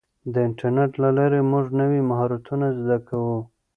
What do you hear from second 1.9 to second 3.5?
مهارتونه زده کوو.